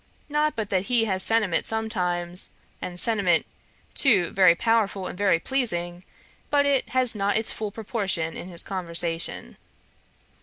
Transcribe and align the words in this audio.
Not 0.29 0.55
but 0.55 0.71
that 0.71 0.85
he 0.85 1.05
has 1.05 1.21
sentiment 1.21 1.67
sometimes, 1.67 2.49
and 2.81 2.99
sentiment, 2.99 3.45
too, 3.93 4.31
very 4.31 4.55
powerful 4.55 5.05
and 5.05 5.15
very 5.15 5.37
pleasing: 5.37 6.03
but 6.49 6.65
it 6.65 6.89
has 6.89 7.15
not 7.15 7.37
its 7.37 7.51
full 7.53 7.69
proportion 7.69 8.35
in 8.35 8.49
his 8.49 8.63
conversation.' 8.63 9.57